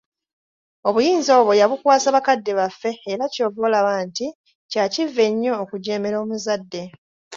[0.87, 4.27] Obuyinza obwo yabukwasa bakadde baffe era ky'ova olaba nti
[4.71, 6.83] kya kivve nnyo okujeemera omuzadde.